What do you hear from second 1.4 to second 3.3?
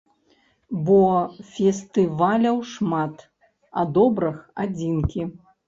фестываляў шмат,